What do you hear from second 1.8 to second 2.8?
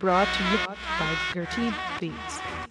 Beats.